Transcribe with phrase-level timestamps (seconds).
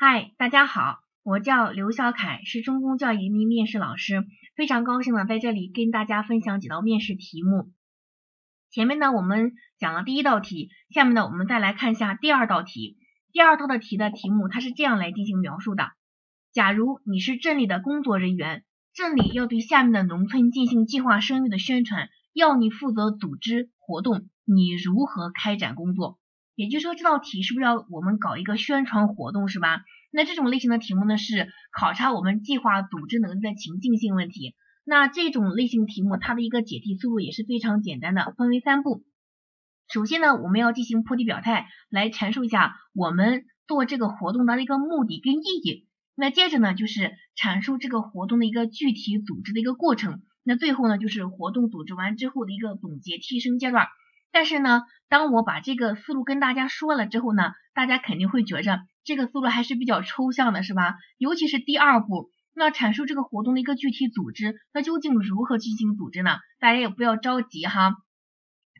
[0.00, 4.24] 嗨，大家好，我叫刘小凯，是中公教移民面试老师，
[4.54, 7.72] 非常高兴呢在这里跟大家分享几道面试题目。
[8.70, 12.96] 前面呢我们讲了第一道题，下面呢我们再来看一下第二道题。
[13.32, 15.90] 第二道的题的题目它是这样来进行描述的：
[16.52, 18.62] 假如你是镇里的工作人员，
[18.94, 26.20] 镇里要对下面的农村进行计划生育的宣传，要你负责组织活动，你如何开展工作？
[26.58, 29.84] 也就是说，这道题是不是要我们搞一个宣传活动，是吧？
[30.10, 34.56] 那这种类型的题目呢，是考察我们计划组织能力的情境性问题。
[34.84, 39.04] 那这种类型题目，它的一个解题思路也是非常简单的，分为三步。
[39.86, 45.86] 首先呢，我们要进行破题表态，来阐述一下我们做这个活动的一个目的跟意义。
[46.16, 50.22] 那接着呢，就是阐述这个活动的一个具体组织的一个过程。
[50.42, 53.86] 那最后呢，就是活动组织完之后的一个总结提升阶段。
[54.38, 60.94] 但是呢，当我把这个思路跟大家说了之后呢，大家肯定会觉着这个思路还是比较抽象的，是吧？
[61.16, 66.38] 尤其是第二步，那阐述这个活动的一个具体组织，那究竟如何进行组织呢？
[66.60, 67.96] 大家也不要着急哈，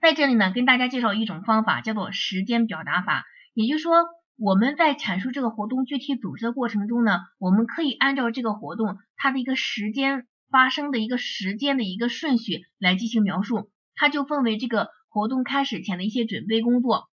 [0.00, 3.24] 在这里呢，跟大家介绍一种方法，叫做时间表达法。
[3.52, 4.04] 也就是说，
[4.36, 14.90] 我们在阐述这个活动具体组织的过程中呢，我们可以按照这个活动它的一个时间发生的一个时间的一个顺序来进行描述，它就分为这个。
[15.18, 17.08] 活动开始前的一些准备工作，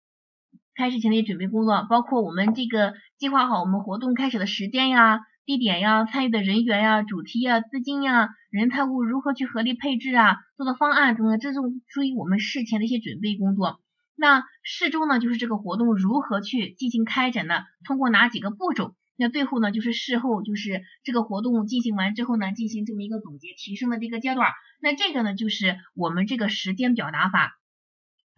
[0.76, 13.80] 开始前的一些准备工作，包括我们这个计划好我们活动开始的时间呀、地点呀、参与的人员呀、主题呀、资金呀、人财物如何去合理配置啊、做的方案等等，这种属于我们事前的一些准备工作。
[14.18, 17.64] 那事中呢，就是这个活动如何去进行开展呢？
[17.88, 18.96] 通过哪几个步骤？
[19.16, 24.52] 那最后呢，就是事后，就是这个活动进行完之后呢，进行这么一个总结提升的这个阶段。
[24.82, 27.54] 那这个呢，就是我们这个时间表达法。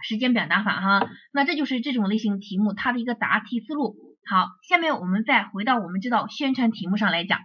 [0.08, 3.96] 时间表达法哈，那这就是这种类型题目它的一个答题思路。
[4.30, 7.40] 好，下面我们再回到我们这道宣传题目上来讲。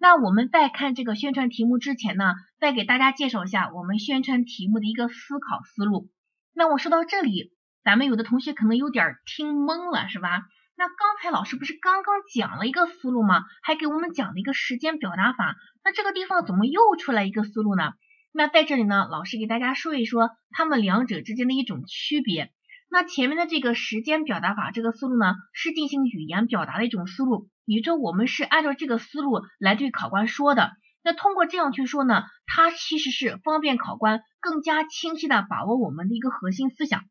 [0.00, 6.08] 那我们在看这个宣传题目之前呢，再给大家介绍一下我们宣传题目的一个思考思路。
[6.54, 7.52] 那我说到这里，
[7.84, 10.42] 咱们有的同学可能有点听懵了，是吧？
[10.78, 13.44] 那刚才老师不是刚刚讲了一个思路吗？
[13.62, 15.54] 还给我们讲了一个时间表达法，
[15.84, 17.92] 那这个地方怎么又出来一个思路呢？
[18.38, 22.52] 那在这里呢，老师给大家说一说他们两者之间的一种区别。
[22.90, 30.72] 那前面的这个时间表达法这个思路呢，是进行语言表达的一种思路，也就我们是按照这个思路来对考官说的。
[31.02, 37.04] 那通过这样去说呢，它其实是方便考官更加清晰的把握我们的一个核心思想。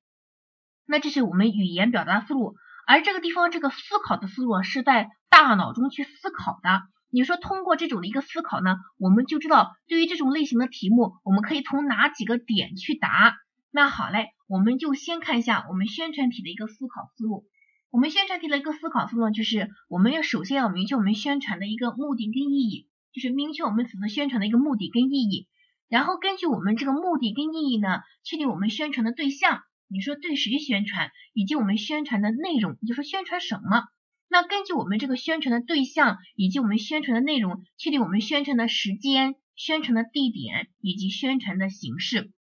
[0.86, 6.84] 那这是我们语言表达思路，而这个地方这个思考的思路是在大脑中去思考的。
[7.16, 13.38] 你说通过这种的一个思考呢，我们就知道对于这种类型的题目，我们可以从哪几个点去答。
[13.72, 17.46] 那好嘞，我们就先看一下我们宣传题的一个思考思路。
[17.90, 25.48] 我们宣传题的一个思考思路就是，我们要首先要明确我们宣传的一个目的跟意义，就是明确我们此次宣传的一个目的跟意义。
[25.88, 33.86] 然后根据我们这个目的跟意义呢，确定我们宣传的对象，你说对谁宣传，以及我们宣传的内容，就说宣传什么。
[34.28, 42.32] 那根据我们这个宣传的对象以及我们宣传的内容，确定我们宣传的时间、宣传的地点以及宣传的形式。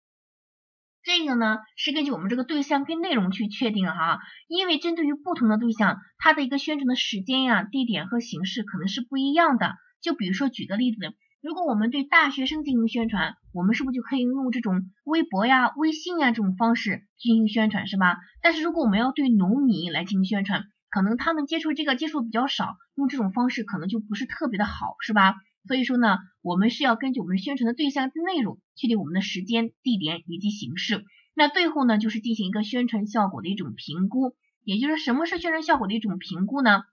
[1.03, 9.75] 这个呢是根据我们这个对象跟内容去确定哈，因为针对于不同的对象，它的一个宣传的时间呀、地点和形式可能是不一样的。
[10.01, 18.17] 就比如说举个例子，如果我们对大学生进行宣传，我们是不是就可以用这种微博呀、微信呀这种方式进行宣传，是吧？
[18.41, 25.35] 但是如果我们要对农民来进行宣传，可能他们接触这个接触比较少，用这种方式可能就不是特别的好，是吧？
[25.67, 31.03] 所以说呢，我们是要根据我们宣传的对象内容，确定我们的时间、地点以及形式。
[31.33, 34.35] 那最后呢，就是进行一个宣传效果的一种评估。
[34.63, 36.83] 也就是什么是宣传效果的一种评估呢？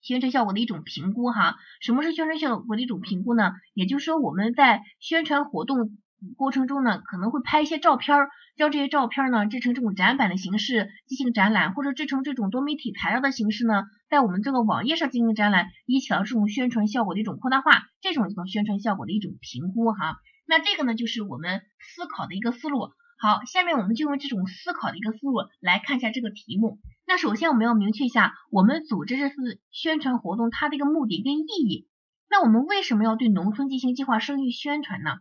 [0.00, 3.52] 宣传效果的一种评估哈，什么是宣传效果的一种评估呢？
[3.74, 5.98] 也就是说我们在宣传活动。
[6.36, 8.16] 过程中呢，可能会拍一些照片，
[8.56, 20.18] 将这些照片呢制成这种展板的形式进行展览，或者制成这种多媒体材料的形式呢，在我们这个网页上进行展览，以起到这种宣传效果的一种扩大化，这种叫宣传效果的一种评估哈。
[20.46, 22.90] 那这个呢，就是我们思考的一个思路。
[23.20, 26.78] 好，下面我们就用这种思考的一个思路来看一下这个题目。
[27.06, 31.88] 那首先我们要明确一下，我们组织这次宣传活动它的一个目的跟意义。
[32.30, 35.18] 那我们为什么要对农村进行计划生育宣传呢？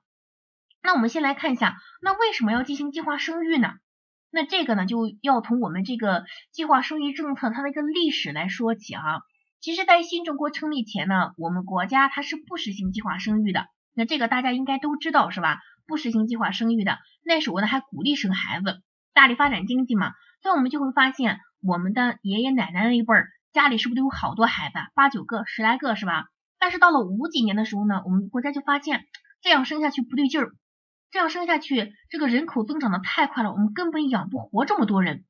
[0.81, 3.73] 那我们先来看一下，那为什么要进行计划生育呢？
[4.29, 9.21] 那这个呢，就要从我们这个计划生育政策它的一个历史来说起哈。
[9.59, 13.67] 其实，在新中国成立前呢，我们国家它是不实行计划生育的。
[13.93, 15.59] 那这个大家应该都知道是吧？
[15.87, 18.81] 不实行计划生育的，那时候呢还鼓励生孩子，
[19.13, 20.11] 大力发展经济嘛。
[20.43, 23.27] 所以我们就会发现，我们的爷爷奶奶那一辈儿。
[23.53, 26.25] 家里是不是都有好多孩子，八九个、十来个是吧？
[26.59, 29.05] 但是到了五几年的时候呢，我们国家就发现
[29.41, 30.51] 这样生下去不对劲儿，
[31.09, 35.23] 这样生下去这个人口增长的太快了，我们根本养不活这么多人。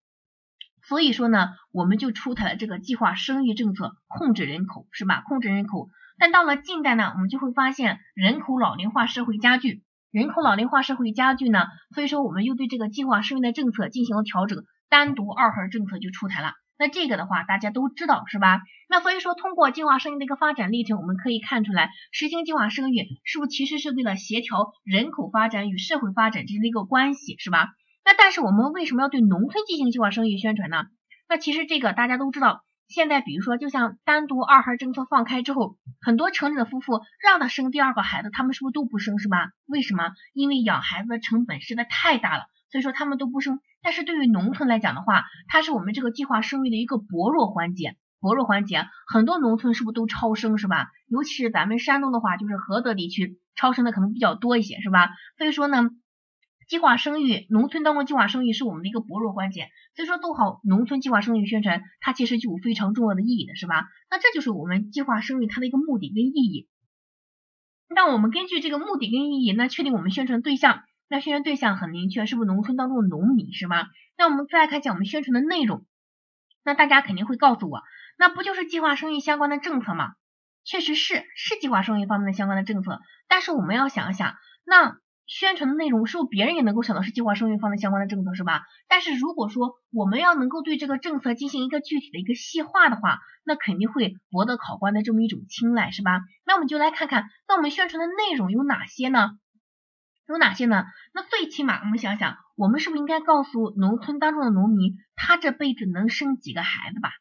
[0.87, 5.23] 所以说呢，我们就出台了这个计划生育政策，控制人口是吧？
[5.27, 5.89] 控制人口。
[6.17, 16.53] 但到了近代呢，我们就会发现人口老龄化社会加剧，人口老龄化社会加剧呢，所以说我们又对这个计划生育的政策进行了调整，单独二孩政策就出台了。
[16.79, 18.61] 那这个的话大家都知道是吧？
[18.89, 27.69] 那所以说通过计划生育的一个发展历程，我们可以看出来，实行计划生育是不是其实是为了协调人口发展与社会发展之间的一个关系是吧？
[28.05, 30.85] 那但是我们为什么要对农村进行计划生育宣传呢？
[31.27, 39.49] 那其实这个大家都知道，现在比如说就像单独二孩政策放开之后，很多城里的夫妇让他生第二个孩子，他们是不是都不生是吧？
[39.65, 40.11] 为什么？
[40.33, 43.59] 因为养孩子的成本实在太大了，所以说他们都不生。
[43.81, 50.87] 但是对于农村来讲的话，它是我们这个计划生育的一个薄弱环节，薄弱环节，很多农村是不是都超生是吧？
[51.07, 55.09] 尤其是咱们山东的话，就是菏泽地区超生的可能比较多一些是吧？
[55.37, 55.89] 所以说呢，
[56.67, 63.85] 计划生育，农村当中计划生育是我们的一个薄弱环节，所以说做好农村计划生育宣传，它其实就有非常重要的意义的是吧？
[64.09, 66.67] 那这就是我们计划生育它的一个目的跟意义。
[67.89, 70.83] 那我们根据这个目的跟意义，那确定我们宣传对象。
[71.09, 73.87] 那宣传对象很明确，是不是农村当中的农民是吧？
[74.17, 75.85] 那我们再来看一下我们宣传的内容。
[76.63, 77.81] 那大家肯定会告诉我，
[78.17, 80.13] 那不就是计划生育相关的政策吗？
[80.65, 82.99] 确实是，是计划生育方面的相关的政策。
[83.29, 88.63] 但是我们要想一想，那宣传的内容是不是别人也能够想到是计划生育方面相关的政策是吧？
[88.89, 96.21] 但是如果说我们要能够对这个政策进行一个具体的一个细化的话，那肯定会博得考官的这么一种青睐是吧？
[96.45, 99.37] 那我们就来看看，那我们宣传的内容有哪些呢？
[100.27, 100.85] 有哪些呢？
[101.13, 107.11] 那最起码我们想想，我们是不是应该告诉农村当中的农民，他这辈子能生几个孩子吧？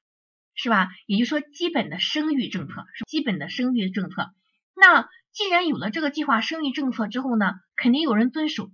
[0.55, 0.89] 是吧？
[1.07, 4.33] 也就是说，基本的生育政策基本的生育政策。
[4.75, 8.71] 那既然有了这个计划生育政策之后呢，肯定有人遵守，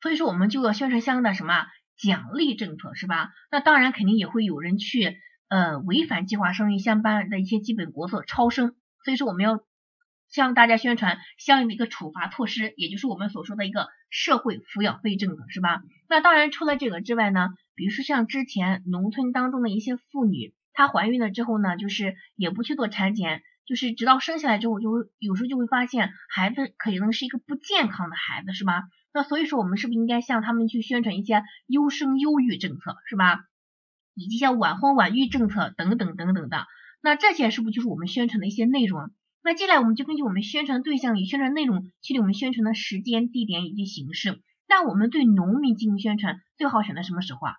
[0.00, 1.66] 所以说我们就要宣传相应的什么
[1.96, 3.30] 奖励政策，是吧？
[3.50, 5.16] 那当然肯定也会有人去
[5.48, 8.76] 呃违反计划生育相关的一些基本国策，超生。
[9.04, 9.64] 所以说我们要。
[10.34, 15.84] 向大家宣传相应的一个处罚措施，也就是我们所说的一个社会抚养费政策，是吧？
[16.08, 28.82] 那当然除了这个之外呢，比如说像之前农村当中的一些妇女，她怀孕了之后呢，就是也不去做产检，就是直到生下来之后，就会有时候就会发现孩子可能是一个不健康的孩子，是吧？
[29.12, 33.44] 那所以说我们是不是应该向他们去宣传一些优生优育政策，是吧？
[34.16, 36.66] 以及像晚婚晚育政策等等等等的，
[37.00, 39.12] 那这些是不是就是我们宣传的一些内容？
[39.46, 44.40] 那接下来我们就根据我们宣传对象与宣传内容，确定我们宣传的时间、地点以及形式。
[44.66, 47.52] 那我们对农民进行宣传，最好选择什么时候啊？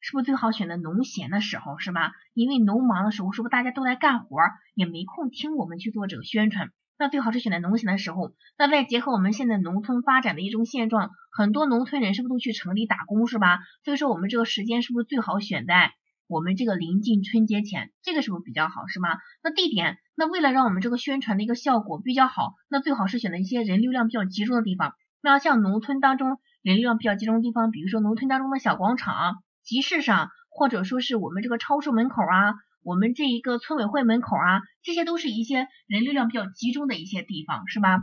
[0.00, 2.12] 是不是最好选择农闲的时候，是吧？
[2.32, 4.38] 因为农忙的时候，是不是大家都在干活，
[4.74, 6.70] 也没空听我们去做这个宣传？
[6.98, 8.32] 那最好是选择农闲的时候。
[8.56, 13.58] 那再结合我们现在农村发展的一种现状，很多农村人是不是都去城里打工，是吧？
[13.84, 15.92] 所以说我们这个时间是不是最好选在？
[16.30, 19.18] 我们这个临近春节前，这个是不是比较好，是吗？
[19.42, 24.94] 那地点，那为了让我们这个宣传的一个效果比较好，那最好是选择一些人流量比较集中的地方。
[25.20, 32.54] 那像农村当中人流量比较集中的地方，比如说农村当中的小广场、集市上，或者说是我们这个超市门口啊，
[32.84, 38.02] 我们这一个村委会门口啊，这些都是一些人流量比较集中的一些地方，是吧？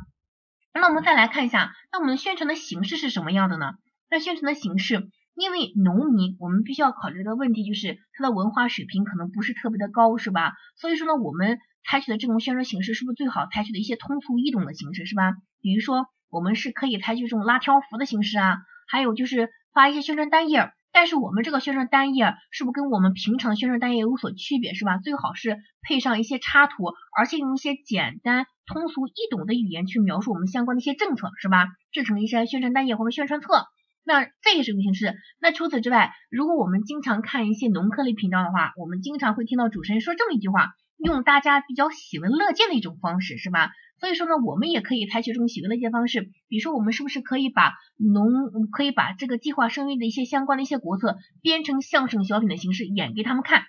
[0.73, 3.75] 那我们再来看一下，那我们宣传的形式是什么样的呢？
[4.09, 5.09] 那宣传的形式。
[5.39, 10.53] 因为农民，我们必须要考虑的问题，就是他的文化水平可能不是特别的高，是吧？
[10.75, 15.33] 所以说呢，我们采取的这种宣传形式，是不是最好采取的一些通俗易懂的形式，是吧？
[15.61, 24.97] 比如说，我们是可以采取这种拉条幅的形式啊，还有就是发一些宣传单页，但是我们这个宣传单页是不是跟我们平常的宣传单页有所区别，是吧？
[24.97, 31.67] 最好是配上一些插图，而且用一些简单通俗易懂的语言去描述我们相关的一些政策，是吧？
[31.91, 33.67] 制成一些宣传单页或者宣传册。
[34.07, 35.15] 那这也是一种形式。
[35.41, 43.71] 那除此之外，如果我们经常看一些农科类频道的话，我们经常会听到主持人说这么一句话，用大家比较喜闻乐见的一种方式，是吧？
[43.99, 46.29] 所以说呢，我们也可以采取这种喜闻乐见方式。
[46.47, 48.31] 比如说，我们是不是可以把农，
[48.71, 53.63] 可以把这个计划生育的一些相关的一些国策编成相声小品的形式演给他们看？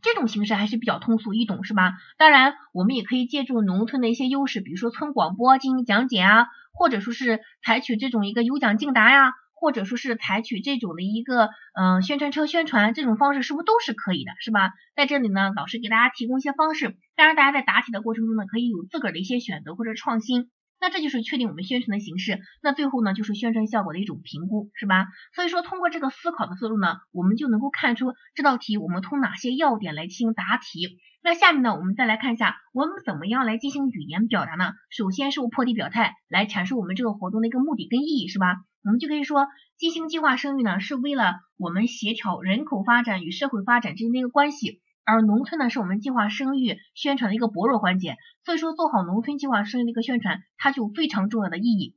[0.00, 1.92] 这种形式还是比较通俗易懂，是吧？
[2.16, 9.32] 当然，我们也可以借助农村的一些优势，比如说村广播进行讲解啊，或者说是采取这种一个有奖竞答呀。
[9.62, 14.72] 或者说是采取这种的一个嗯宣传车宣传这种方式，是不是都是可以的，是吧？
[14.96, 20.50] 在这里呢，老师给大家提供一些方式，当然大家在答题的过程中呢，可以有自个儿的一些选择或者创新。
[20.82, 22.40] 那这就是确定我们宣传的形式。
[22.60, 25.06] 那最后呢，就是宣传效果的一种评估，是吧？
[25.32, 30.98] 所以说通过这个思考的思路呢，我们就能够看出这道题我们从哪些要点来进行答题。
[31.22, 34.72] 那下面呢，我们再来看一下我们怎么样来进行语言表达呢？
[34.90, 38.56] 首先是我破题表态来阐述我们这个活动的一个目的跟意义，是吧？
[38.84, 39.46] 我们就可以说，
[39.78, 44.80] 进行计划生育呢，是为了我们协调人口发展与社会发展之间的一个关系。
[45.04, 51.96] 而农村呢，是我们计划生育宣传的一个薄弱环节，所以说做好农村计划生育的一个宣传，它就非常重要的意义。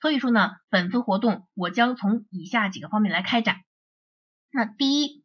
[0.00, 3.56] 所以说呢，本次活动我将从以下几个方面来开展。
[4.50, 5.24] 那第一，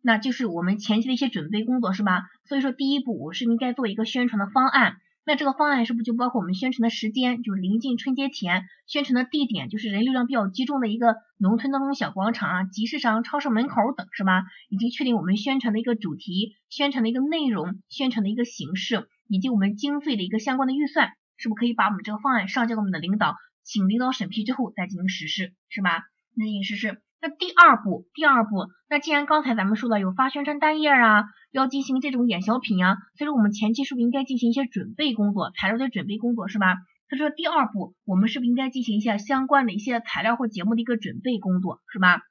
[0.00, 2.22] 那就是我们前期的一些准备工作，是吧？
[2.44, 4.96] 所以说第一步，我是应该做一个宣传的方案。
[5.24, 14.42] 那这个方案是不是就包括我们宣传的时间，就是临近春节前；宣传的地点，就是人流量比较集中的一个农村当中小广场啊、集市上、超市门口等，是吧？
[14.68, 26.02] 以及确定我们宣传的一个主题、宣传的一个内容、宣传的一个形式，以及我们经费的一个相关的预算，是不是可以把我们这个方案上交给我们的领导，请领导审批之后再进行实施，是吧？
[26.34, 27.00] 进行实施。
[27.24, 36.74] 那第二步，第二步，那既然刚才咱们说了有发宣传单页啊，要进行这种演小品啊，所以说我们前期是不是应该进行一些准备工作，材料的准备工作是吧？
[37.08, 42.22] 所以说第二步，我们是不是应该进行一下相关的一些材料或节目的一个准备工作是吧？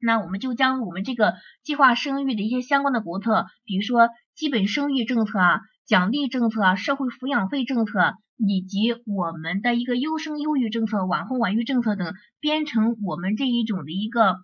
[0.00, 8.14] 那我们就将我们这个计划生育的一些相关的国策，比如说基本生育政策啊、奖励政策啊、社会抚养费政策。
[8.36, 14.38] 以及我们的一个优生优育政策、晚婚晚育政策等，编成我们这一种的一个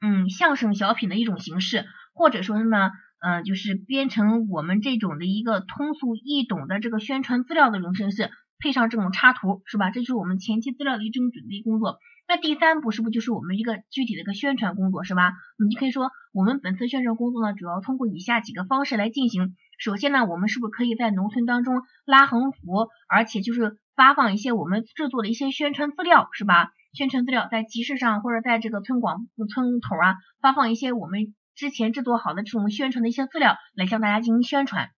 [0.00, 9.90] 嗯相声小品的一种形式，或者说是呢，嗯，就是编成我们这种的一个通俗易懂的这个宣传资料的这种形式，配上这种插图，是吧？
[9.90, 11.98] 这就是我们前期资料的一种准备工作。
[12.28, 15.32] 那第三步是不是就是我们一个具体的一个宣传工作，是吧？
[15.68, 19.56] 你可以说，我们本次宣传工作呢，主要通过以下几个方式来进行。
[19.78, 26.70] 首先呢，我们是不是可以在农村当中拉横幅，而且就是发放一些我们制作的一些宣传资料，是吧？
[26.92, 34.90] 宣传资料在集市上或者在这个村广村头啊，发放一些我们之前制作好的这种宣传的一些资料，来向大家进行宣传。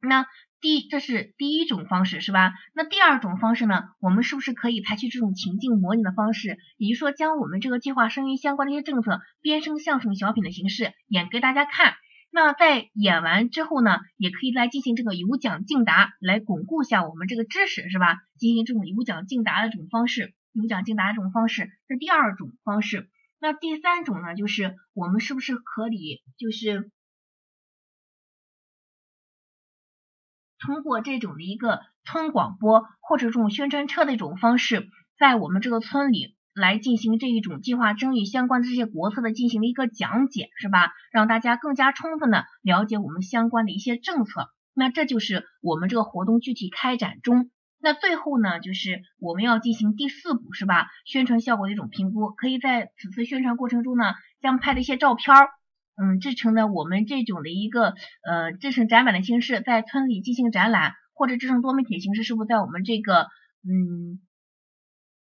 [0.00, 0.26] 那
[0.60, 2.54] 第这是第一种方式，是吧？
[2.74, 11.94] 那第二种方式呢，我们是不是可以采取这种情境模拟的方式，也就是说，将我们这个计划生育相关的一些政策编成相声小品的形式演给大家看？
[12.34, 18.22] 那在演完之后呢，也可以来进行这个有奖竞答，来巩固一下我们这个知识，是吧？
[18.38, 23.10] 进行这种有奖竞答的这种方式，有奖竞答这种方式是第二种方式。
[23.38, 26.90] 那第三种呢，就是我们是不是可以，就是
[30.58, 36.34] 通过这种的一个村广播或者这种宣传车的一种方式，在我们这个村里。
[36.54, 40.92] 来进行这一种计划生育相关的这些国策的进行了一个讲解，是吧？
[41.10, 44.48] 让大家更加充分的了解我们相关的一些政策。
[44.74, 47.50] 那这就是我们这个活动具体开展中。
[47.80, 50.88] 那最后呢，就是我们要进行第四步，是吧？
[51.04, 52.30] 宣传效果的一种评估。
[52.30, 55.48] 可以在此次宣传过程中呢，将拍的一些照片儿，
[55.96, 57.94] 嗯，制成的我们这种的一个
[58.24, 63.28] 呃制成展板的形式，在村里进行展览，或者制成多媒体形式，是不是在我们这个
[63.64, 64.20] 嗯？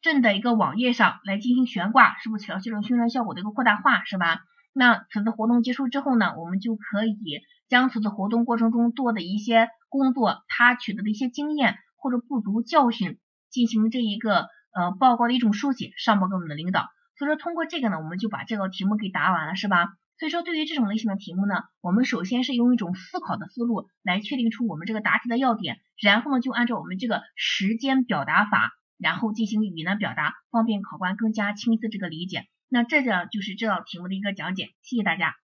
[0.03, 4.41] 镇的一个网页上来进行悬挂，是不是起到这种宣传效果的一个扩大化，是吧？
[4.75, 13.19] 那此次活动结束之后呢，我们就可以将此次活动过程中做的一些工作，他取得的一些经验或者不足教训，
[13.49, 16.89] 进行这一个呃报告的一种书写，上报给我们的领导。
[17.17, 19.89] 所以说通过这个呢，我们就把这个题目给答完了，是吧？
[20.19, 28.73] 所以说对于这种类型的题目呢，我们首先是用一种思考的思路来确定出我们这个答题的要点，然后呢就按照我们这个时间表达法。
[29.03, 32.47] 然后进行语言的表达，方便考官更加清晰这个理解。
[32.69, 35.35] 那这个就是这道题目的一个讲解，谢谢大家。